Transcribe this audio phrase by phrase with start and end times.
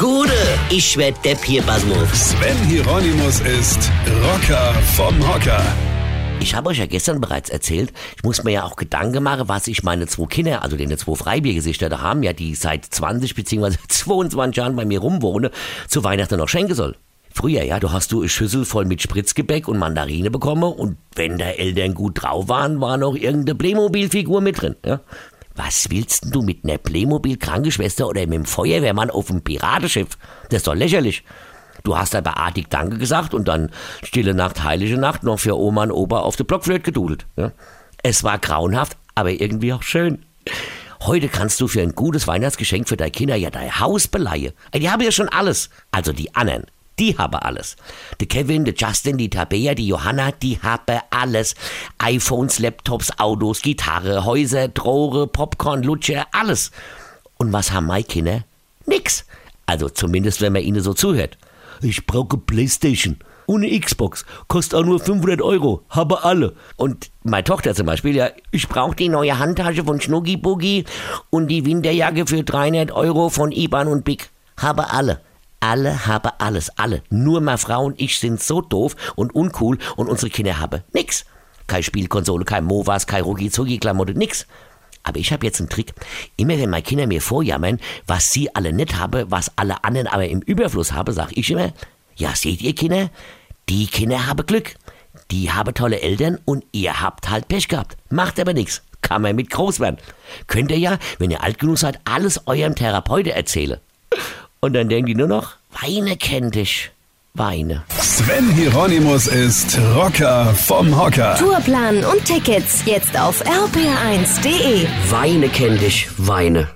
[0.00, 0.32] Gude,
[0.70, 2.08] ich werd Depp hier, Basmus.
[2.30, 3.90] Sven Hieronymus ist
[4.24, 5.62] Rocker vom Hocker.
[6.40, 9.66] Ich habe euch ja gestern bereits erzählt, ich muss mir ja auch Gedanken machen, was
[9.66, 13.76] ich meine zwei Kinder, also den zwei Freibiergesichter da haben, ja, die seit 20 bzw.
[13.88, 15.50] 22 Jahren bei mir rumwohnen,
[15.86, 16.96] zu Weihnachten noch schenken soll.
[17.34, 21.36] Früher, ja, du hast du eine Schüssel voll mit Spritzgebäck und Mandarine bekommen und wenn
[21.36, 25.00] da Eltern gut drauf waren, war noch irgendeine Playmobil-Figur mit drin, ja.
[25.62, 30.16] Was willst denn du mit einer Playmobil-Krankenschwester oder mit dem Feuerwehrmann auf dem Piratenschiff?
[30.48, 31.22] Das ist doch lächerlich.
[31.82, 33.70] Du hast aber artig Danke gesagt und dann
[34.02, 37.26] stille Nacht, heilige Nacht noch für Oma und Opa auf der Blockflöte gedudelt.
[37.36, 37.52] Ja?
[38.02, 40.24] Es war grauenhaft, aber irgendwie auch schön.
[41.02, 44.52] Heute kannst du für ein gutes Weihnachtsgeschenk für deine Kinder ja dein Haus beleihen.
[44.74, 45.68] Die haben ja schon alles.
[45.90, 46.64] Also die anderen.
[47.00, 47.76] Die haben alles.
[48.20, 51.54] Der Kevin, der Justin, die Tabea, die Johanna, die haben alles.
[51.98, 56.70] iPhones, Laptops, Autos, Gitarre, Häuser, Drohre, Popcorn, Lutscher, alles.
[57.38, 58.44] Und was haben meine Kinder?
[58.84, 59.24] Nix.
[59.64, 61.38] Also zumindest, wenn man ihnen so zuhört.
[61.80, 63.16] Ich brauche Playstation
[63.48, 64.26] eine Xbox.
[64.48, 65.82] Kostet auch nur 500 Euro.
[65.88, 66.54] Habe alle.
[66.76, 70.84] Und meine Tochter zum Beispiel, ja, ich brauche die neue Handtasche von Schnuggi Boogie
[71.30, 74.30] und die Winterjacke für 300 Euro von Iban und Big.
[74.58, 75.20] Habe alle.
[75.60, 77.02] Alle haben alles, alle.
[77.10, 81.26] Nur meine Frau und ich sind so doof und uncool und unsere Kinder haben nix.
[81.66, 84.46] Kein Spielkonsole, kein Movas, kein Rugi-Zugi-Klamotte, nix.
[85.02, 85.92] Aber ich habe jetzt einen Trick.
[86.36, 90.26] Immer wenn meine Kinder mir vorjammern, was sie alle nicht haben, was alle anderen aber
[90.28, 91.72] im Überfluss haben, sage ich immer,
[92.16, 93.10] ja, seht ihr Kinder,
[93.68, 94.74] die Kinder haben Glück.
[95.30, 97.96] Die haben tolle Eltern und ihr habt halt Pech gehabt.
[98.08, 98.82] Macht aber nichts.
[99.00, 99.98] Kann man mit groß werden.
[100.46, 103.80] Könnt ihr ja, wenn ihr alt genug seid, alles eurem Therapeuten erzählen.
[104.60, 106.90] Und dann denken die nur noch, Weine kennt dich.
[107.32, 107.84] Weine.
[107.98, 111.36] Sven Hieronymus ist Rocker vom Hocker.
[111.36, 114.86] Tourplan und Tickets jetzt auf rpr1.de.
[115.10, 116.08] Weine kennt dich.
[116.18, 116.68] Weine.